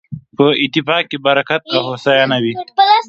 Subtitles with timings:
[0.37, 2.53] په اتفاق کې برکت او هوساينه وي